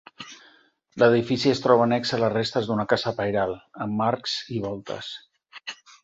L'edifici 1.01 1.51
es 1.51 1.59
troba 1.65 1.83
annex 1.89 2.13
a 2.15 2.17
les 2.23 2.33
restes 2.35 2.69
d'una 2.69 2.85
casa 2.93 3.13
pairal 3.19 3.53
amb 3.87 4.01
arcs 4.09 4.39
i 4.57 4.63
voltes. 4.63 5.11